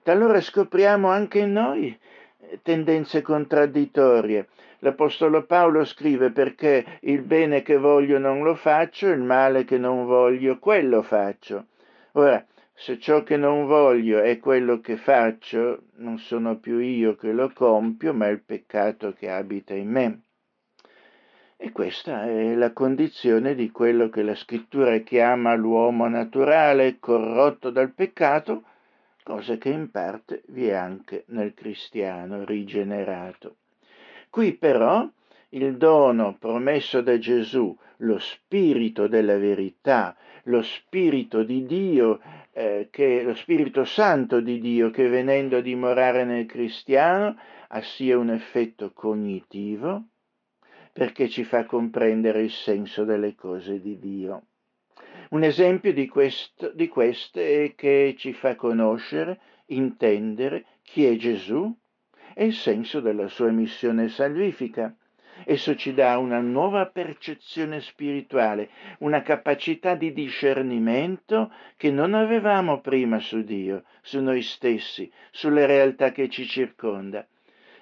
[0.03, 1.97] Talora scopriamo anche in noi
[2.39, 4.47] eh, tendenze contraddittorie.
[4.79, 10.05] L'Apostolo Paolo scrive perché il bene che voglio non lo faccio, il male che non
[10.05, 11.67] voglio, quello faccio.
[12.13, 12.45] Ora,
[12.79, 17.49] se ciò che non voglio è quello che faccio, non sono più io che lo
[17.49, 20.21] compio, ma il peccato che abita in me.
[21.57, 27.93] E questa è la condizione di quello che la scrittura chiama l'uomo naturale corrotto dal
[27.93, 28.61] peccato,
[29.23, 33.55] cosa che in parte vi è anche nel cristiano rigenerato.
[34.29, 35.09] Qui però
[35.49, 42.19] il dono promesso da Gesù, lo spirito della verità, lo spirito di Dio,
[42.57, 47.37] eh, che, lo spirito santo di Dio che venendo a dimorare nel cristiano
[47.67, 50.05] ha sia un effetto cognitivo,
[50.91, 54.45] perché ci fa comprendere il senso delle cose di Dio.
[55.29, 61.71] Un esempio di, questo, di queste è che ci fa conoscere, intendere chi è Gesù
[62.33, 64.95] e il senso della sua missione salvifica.
[65.45, 68.69] Esso ci dà una nuova percezione spirituale,
[68.99, 76.11] una capacità di discernimento che non avevamo prima su Dio, su noi stessi, sulle realtà
[76.11, 77.25] che ci circonda.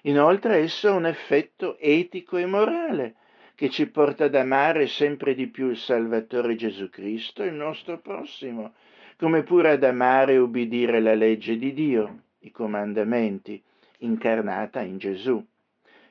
[0.02, 3.16] Inoltre esso ha un effetto etico e morale
[3.56, 8.74] che ci porta ad amare sempre di più il Salvatore Gesù Cristo, il nostro prossimo,
[9.18, 13.62] come pure ad amare e ubbidire la legge di Dio, i comandamenti,
[14.00, 15.44] incarnata in Gesù.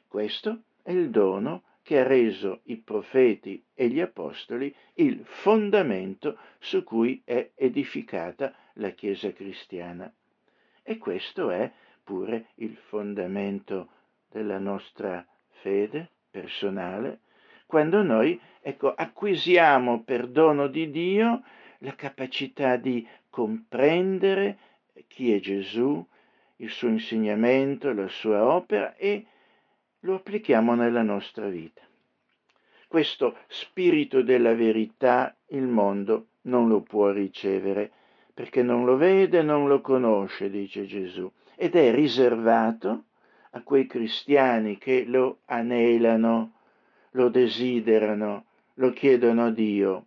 [0.08, 6.84] Questo è il dono che ha reso i profeti e gli apostoli il fondamento su
[6.84, 10.12] cui è edificata la Chiesa cristiana.
[10.82, 11.70] E questo è
[12.02, 13.88] pure il fondamento
[14.30, 17.20] della nostra fede personale,
[17.66, 21.42] quando noi ecco, acquisiamo per dono di Dio
[21.78, 24.58] la capacità di comprendere
[25.08, 26.06] chi è Gesù,
[26.56, 29.26] il suo insegnamento, la sua opera e
[30.04, 31.82] lo applichiamo nella nostra vita.
[32.88, 37.90] Questo spirito della verità il mondo non lo può ricevere
[38.32, 43.04] perché non lo vede, non lo conosce, dice Gesù ed è riservato
[43.50, 46.52] a quei cristiani che lo anelano,
[47.12, 48.44] lo desiderano,
[48.74, 50.06] lo chiedono a Dio,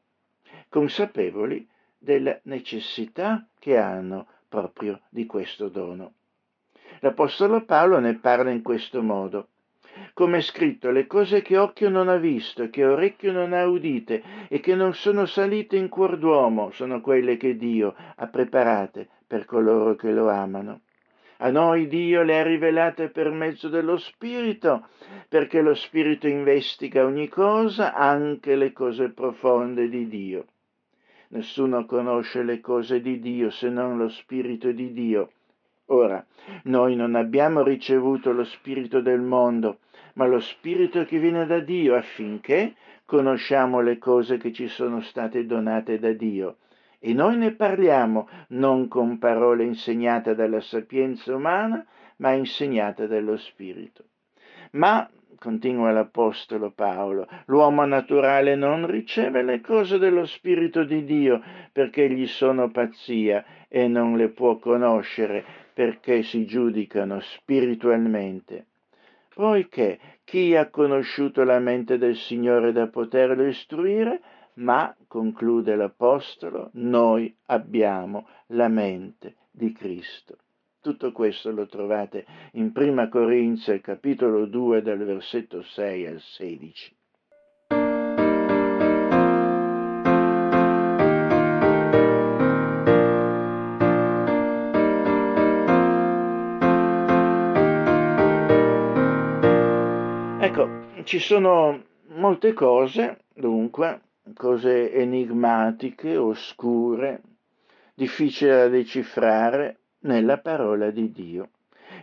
[0.67, 1.65] consapevoli
[1.97, 6.13] della necessità che hanno proprio di questo dono.
[6.99, 9.47] L'Apostolo Paolo ne parla in questo modo.
[10.13, 14.23] Come è scritto, le cose che occhio non ha visto, che orecchio non ha udite
[14.47, 19.45] e che non sono salite in cuor d'uomo sono quelle che Dio ha preparate per
[19.45, 20.81] coloro che lo amano.
[21.39, 24.87] A noi Dio le ha rivelate per mezzo dello Spirito,
[25.29, 30.45] perché lo Spirito investiga ogni cosa, anche le cose profonde di Dio.
[31.29, 35.31] Nessuno conosce le cose di Dio se non lo Spirito di Dio.
[35.87, 36.25] Ora,
[36.63, 39.79] noi non abbiamo ricevuto lo Spirito del mondo,
[40.17, 42.73] ma lo Spirito che viene da Dio affinché
[43.05, 46.57] conosciamo le cose che ci sono state donate da Dio
[46.99, 51.85] e noi ne parliamo non con parole insegnate dalla sapienza umana,
[52.17, 54.05] ma insegnate dallo Spirito.
[54.71, 55.07] Ma,
[55.37, 61.39] continua l'Apostolo Paolo, l'uomo naturale non riceve le cose dello Spirito di Dio
[61.71, 68.66] perché gli sono pazzia e non le può conoscere perché si giudicano spiritualmente.
[69.37, 74.19] Poiché chi ha conosciuto la mente del Signore da poterlo istruire,
[74.55, 80.37] ma, conclude l'Apostolo, noi abbiamo la mente di Cristo.
[80.81, 86.96] Tutto questo lo trovate in 1 Corinzi capitolo 2 dal versetto 6 al 16.
[101.07, 101.85] Ci sono
[102.15, 104.01] molte cose, dunque,
[104.35, 107.21] cose enigmatiche, oscure,
[107.93, 111.51] difficili da decifrare nella parola di Dio.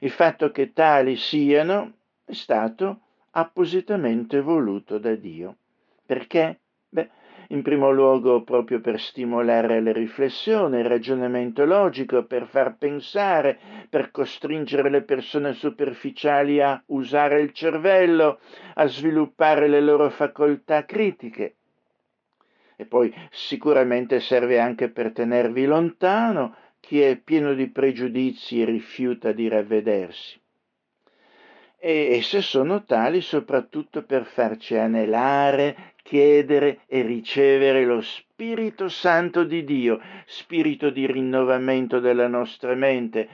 [0.01, 1.93] Il fatto che tali siano
[2.25, 3.01] è stato
[3.33, 5.57] appositamente voluto da Dio.
[6.07, 6.61] Perché?
[6.89, 7.11] Beh,
[7.49, 14.11] in primo luogo proprio per stimolare la riflessione, il ragionamento logico, per far pensare, per
[14.11, 18.39] costringere le persone superficiali a usare il cervello,
[18.75, 21.57] a sviluppare le loro facoltà critiche
[22.77, 29.33] e poi sicuramente serve anche per tenervi lontano chi è pieno di pregiudizi e rifiuta
[29.33, 30.41] di ravvedersi.
[31.79, 39.65] E esse sono tali soprattutto per farci anelare, chiedere e ricevere lo Spirito Santo di
[39.65, 43.27] Dio, spirito di rinnovamento della nostra mente,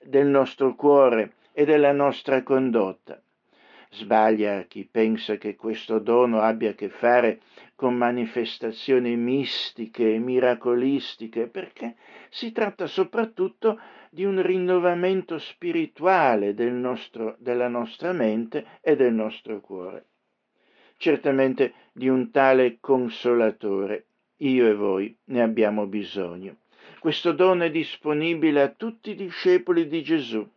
[0.00, 3.20] del nostro cuore e della nostra condotta.
[3.90, 7.40] Sbaglia chi pensa che questo dono abbia a che fare
[7.74, 11.96] con manifestazioni mistiche e miracolistiche, perché
[12.30, 19.60] si tratta soprattutto di un rinnovamento spirituale del nostro, della nostra mente e del nostro
[19.60, 20.04] cuore.
[21.02, 24.06] certamente di un tale consolatore.
[24.38, 26.56] Io e voi ne abbiamo bisogno.
[26.98, 30.48] Questo dono è disponibile a tutti i discepoli di Gesù.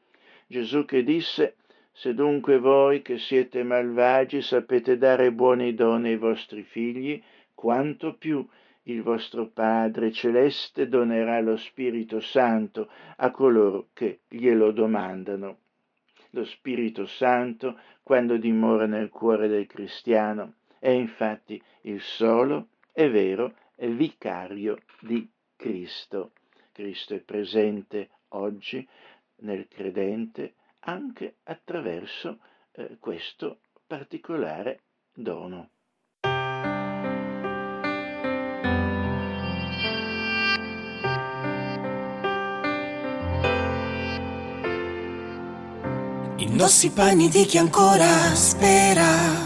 [0.48, 1.56] Gesù che disse,
[1.92, 7.22] se dunque voi che siete malvagi sapete dare buoni doni ai vostri figli,
[7.54, 8.46] quanto più
[8.84, 15.58] il vostro Padre Celeste donerà lo Spirito Santo a coloro che glielo domandano.
[16.32, 23.54] Lo Spirito Santo, quando dimora nel cuore del cristiano, è infatti il solo e vero
[23.78, 26.32] vicario di Cristo.
[26.72, 28.88] Cristo è presente oggi
[29.38, 32.40] nel credente anche attraverso
[32.72, 34.82] eh, questo particolare
[35.14, 35.70] dono.
[46.38, 48.06] Indossi i panni di chi ancora
[48.36, 49.45] spera.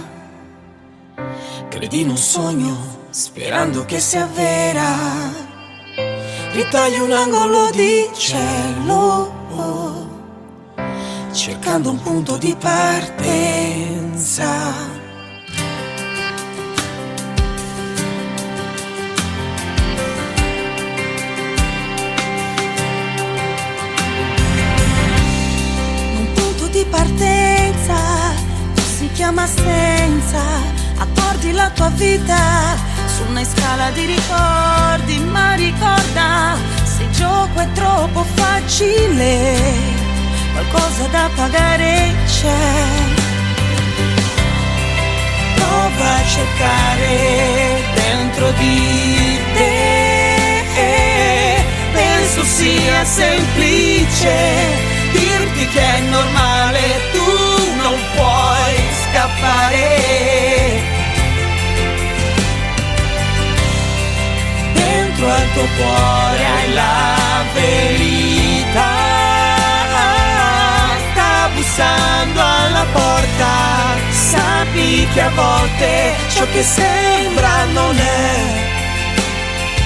[1.69, 2.75] Credi in un sogno,
[3.11, 4.95] sperando che sia vera.
[6.51, 9.31] Ritaglio un angolo di cielo,
[11.31, 13.49] cercando un punto di partenza.
[26.89, 27.95] partenza,
[28.75, 30.41] si chiama assenza,
[30.99, 37.67] accordi la tua vita su una scala di ricordi, ma ricorda, se il gioco è
[37.73, 39.55] troppo facile,
[40.53, 43.07] qualcosa da pagare c'è.
[45.55, 50.43] Prova a cercare dentro di te,
[51.93, 54.35] penso sia semplice
[55.11, 56.79] dirti che è normale,
[57.11, 57.25] tu
[57.81, 58.78] non puoi
[59.39, 60.81] scappare.
[64.73, 68.95] Dentro al tuo cuore hai la verità,
[71.11, 78.67] sta bussando alla porta, sappi che a volte ciò che sembra non è.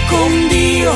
[0.08, 0.94] Con Dio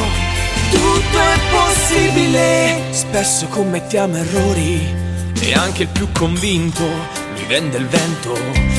[0.71, 2.81] tutto è possibile.
[2.91, 4.95] Spesso commettiamo errori
[5.39, 7.16] e anche il più convinto
[7.47, 8.37] vende il vento,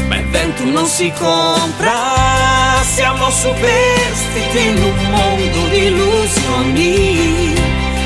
[0.08, 2.82] ma il vento non si compra.
[2.82, 7.54] Siamo superstiti in un mondo di illusioni,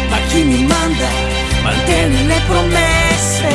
[0.08, 1.08] ma chi mi manda
[1.62, 3.48] mantiene le promesse.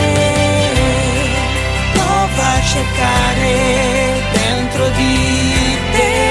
[1.93, 3.53] Prova a cercare
[4.33, 6.27] dentro di te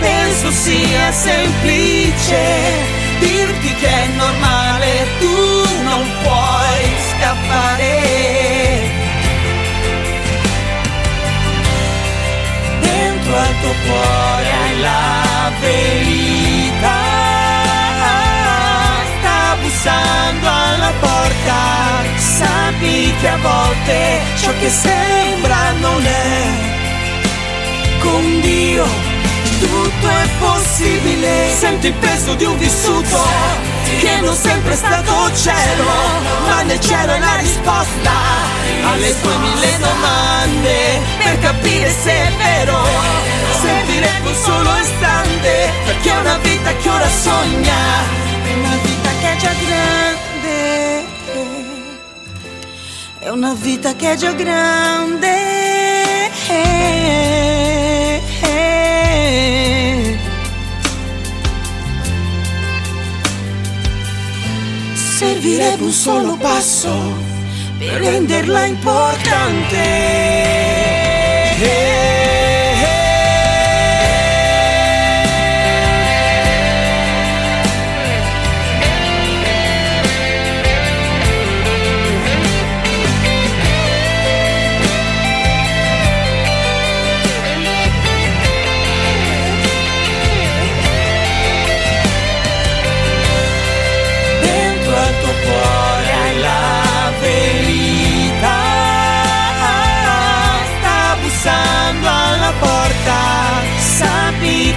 [0.00, 8.35] penso sia semplice dirti che è normale, tu non puoi scappare.
[13.36, 17.00] Dentro al tuo cuore hai la verità,
[19.18, 21.58] sta bussando alla porta,
[22.16, 26.48] sappi che a volte ciò che sembra non è.
[28.00, 28.86] Con Dio
[29.60, 31.54] tutto è possibile.
[31.58, 33.22] Senti il peso di un vissuto
[34.00, 35.84] che non sempre è stato cielo,
[36.46, 37.18] ma nel cielo è
[37.66, 38.12] risposta
[38.84, 41.00] alle tue mille domande.
[41.18, 42.78] Per capire se è vero,
[43.60, 47.74] servirebbe un solo istante, perché è una vita che ora sogna,
[48.44, 51.04] è una vita che è già grande.
[53.18, 55.54] È una vita che è già grande.
[65.18, 67.25] Servirebbe un solo passo
[67.78, 69.76] pero renderla importante.
[71.58, 72.25] Yeah.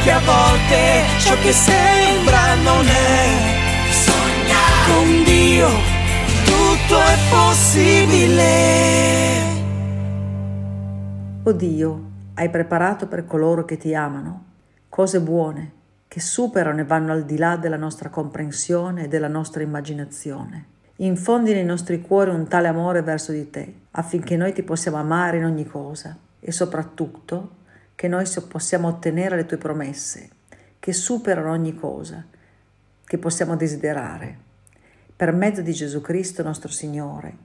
[0.10, 3.28] Che a volte ciò che sembra non è.
[3.92, 4.58] Sogna
[4.88, 5.68] con Dio,
[6.46, 8.48] tutto è possibile.
[11.44, 12.04] O Dio,
[12.34, 14.46] hai preparato per coloro che ti amano
[14.90, 15.74] cose buone
[16.08, 20.66] che superano e vanno al di là della nostra comprensione e della nostra immaginazione.
[20.98, 25.38] Infondi nei nostri cuori un tale amore verso di te, affinché noi ti possiamo amare
[25.38, 27.58] in ogni cosa e soprattutto
[28.00, 30.30] che noi possiamo ottenere le tue promesse,
[30.80, 32.26] che superano ogni cosa
[33.04, 34.38] che possiamo desiderare,
[35.14, 37.36] per mezzo di Gesù Cristo nostro Signore,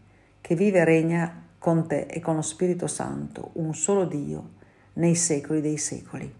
[0.41, 4.51] che vive e regna con te e con lo Spirito Santo, un solo Dio,
[4.93, 6.33] nei secoli dei secoli.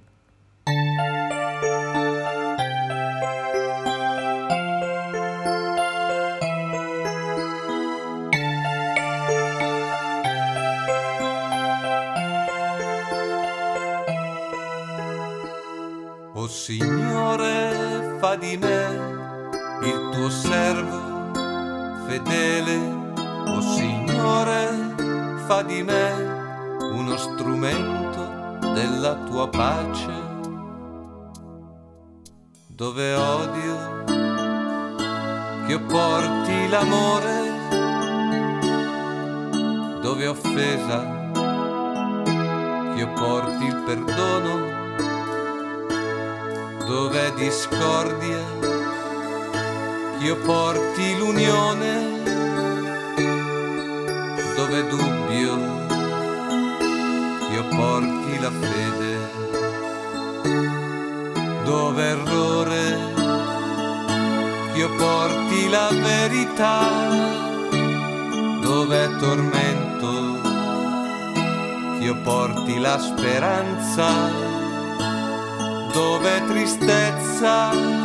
[22.15, 23.03] Fedele.
[23.47, 24.95] O Signore,
[25.47, 26.13] fa di me
[26.93, 30.13] uno strumento della tua pace.
[32.69, 34.05] Dove odio,
[35.67, 37.53] che io porti l'amore.
[40.01, 41.31] Dove offesa,
[42.93, 44.83] che io porti il perdono
[46.87, 48.64] dove discordia,
[50.25, 52.23] io porti l'unione,
[54.57, 55.55] dove dubbio,
[57.53, 59.19] io porti la fede,
[61.65, 63.13] dove errore,
[64.75, 66.89] io porti la verità,
[68.63, 70.41] dove tormento,
[72.01, 74.53] io porti la speranza
[75.93, 78.04] dove tristezza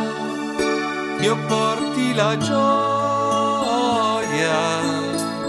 [1.20, 2.58] io porti la gioia,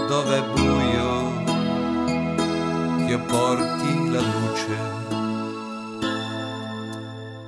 [0.06, 1.40] dove buio
[3.06, 4.76] io porti la luce.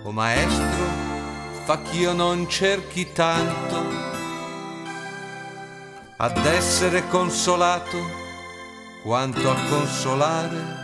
[0.02, 0.84] O maestro,
[1.64, 3.82] fa ch'io non cerchi tanto
[6.16, 7.98] ad essere consolato
[9.02, 10.82] quanto a consolare,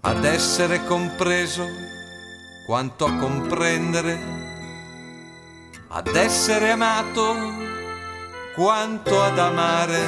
[0.00, 1.64] ad essere compreso
[2.66, 4.33] quanto a comprendere,
[5.96, 7.36] ad essere amato
[8.56, 10.00] quanto ad amare,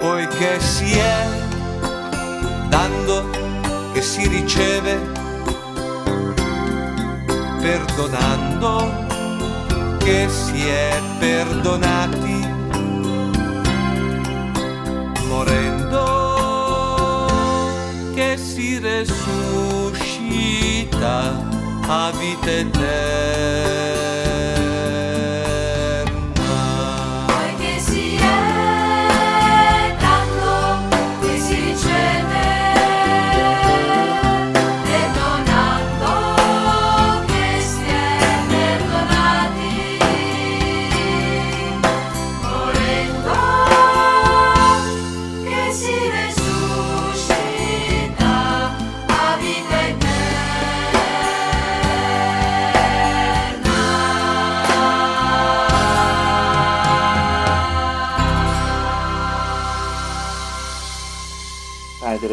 [0.00, 1.26] poiché si è
[2.70, 3.28] dando
[3.92, 4.98] che si riceve,
[7.60, 9.04] perdonando
[9.98, 12.54] che si è perdonati,
[15.28, 16.04] morendo
[18.14, 19.34] che si resuscita
[21.86, 23.95] a vita eterna.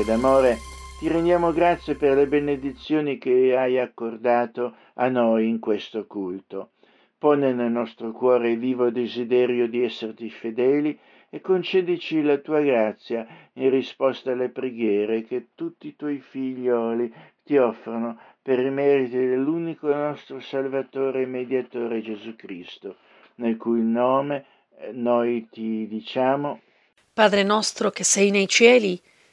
[0.03, 0.59] D'amore,
[0.99, 6.71] ti rendiamo grazie per le benedizioni che hai accordato a noi in questo culto.
[7.17, 10.97] Pone nel nostro cuore il vivo desiderio di esserti fedeli
[11.29, 17.57] e concedici la tua grazia in risposta alle preghiere che tutti i tuoi figlioli ti
[17.57, 22.97] offrono per i meriti dell'unico nostro Salvatore e Mediatore Gesù Cristo,
[23.35, 24.45] nel cui nome
[24.77, 26.59] eh, noi ti diciamo
[27.13, 28.99] Padre nostro che sei nei cieli,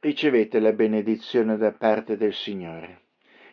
[0.00, 3.02] ricevete la benedizione da parte del Signore.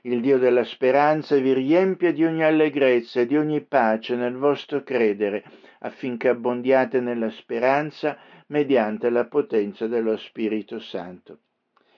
[0.02, 4.82] Il Dio della speranza vi riempia di ogni allegrezza e di ogni pace nel vostro
[4.84, 5.44] credere,
[5.80, 8.18] affinché abbondiate nella speranza
[8.48, 11.40] mediante la potenza dello Spirito Santo.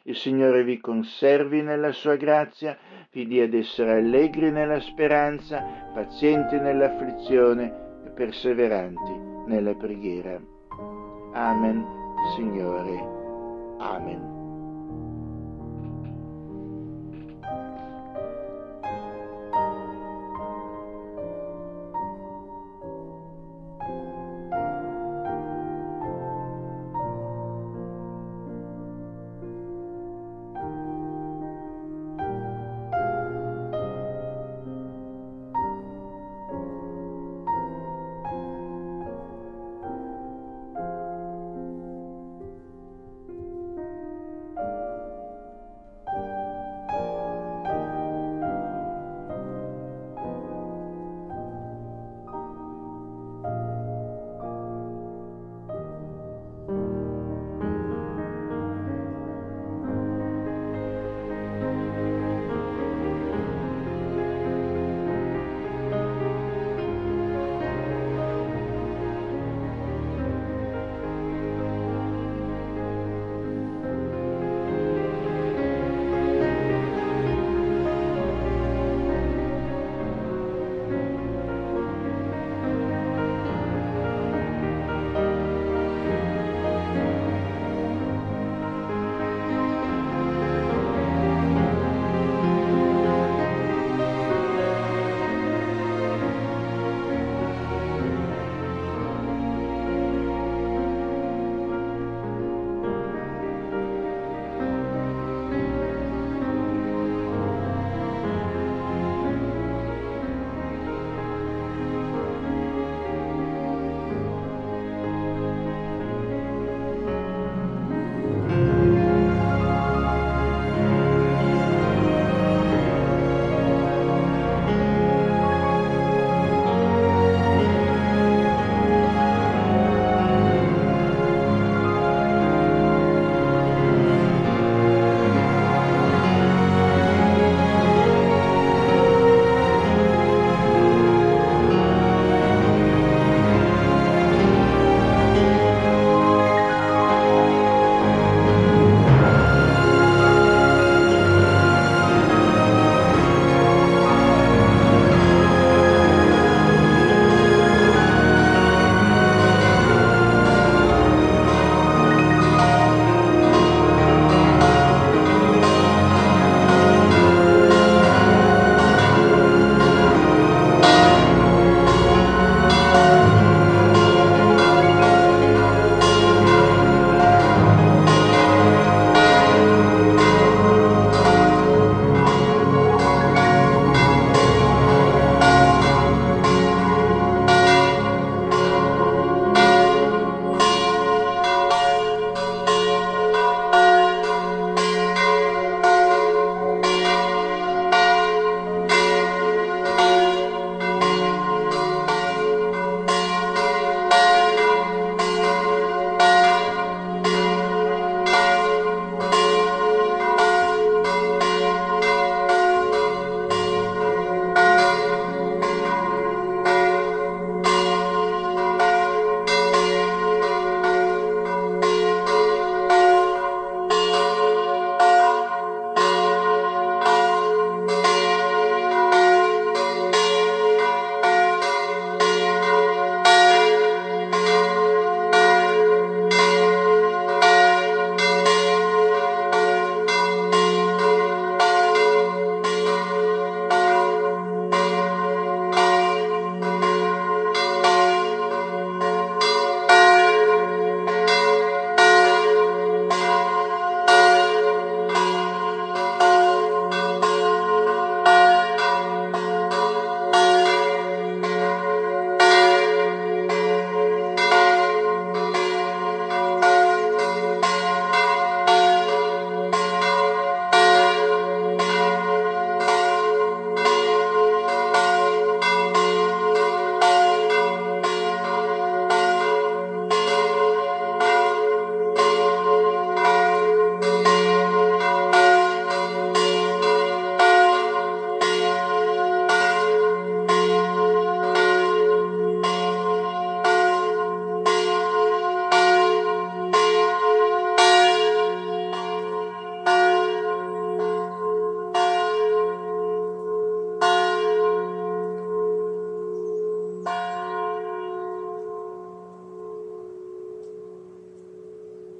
[0.03, 2.75] Il Signore vi conservi nella sua grazia,
[3.11, 9.13] vi dia ad essere allegri nella speranza, pazienti nell'afflizione e perseveranti
[9.45, 10.41] nella preghiera.
[11.33, 11.85] Amen,
[12.35, 13.17] Signore.
[13.77, 14.38] Amen.